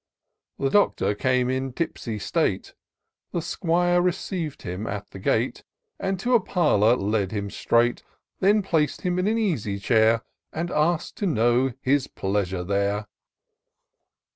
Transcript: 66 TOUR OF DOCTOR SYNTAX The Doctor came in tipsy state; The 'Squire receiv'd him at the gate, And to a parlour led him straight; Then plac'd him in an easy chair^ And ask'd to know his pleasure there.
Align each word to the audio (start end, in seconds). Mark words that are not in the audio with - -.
66 0.57 0.57
TOUR 0.57 0.65
OF 0.65 0.73
DOCTOR 0.89 1.05
SYNTAX 1.05 1.05
The 1.05 1.05
Doctor 1.13 1.21
came 1.29 1.49
in 1.51 1.73
tipsy 1.73 2.17
state; 2.17 2.73
The 3.33 3.41
'Squire 3.43 4.01
receiv'd 4.01 4.61
him 4.63 4.87
at 4.87 5.11
the 5.11 5.19
gate, 5.19 5.63
And 5.99 6.19
to 6.21 6.33
a 6.33 6.39
parlour 6.39 6.95
led 6.95 7.31
him 7.31 7.51
straight; 7.51 8.01
Then 8.39 8.63
plac'd 8.63 9.01
him 9.01 9.19
in 9.19 9.27
an 9.27 9.37
easy 9.37 9.77
chair^ 9.79 10.23
And 10.51 10.71
ask'd 10.71 11.17
to 11.17 11.27
know 11.27 11.73
his 11.81 12.07
pleasure 12.07 12.63
there. 12.63 13.05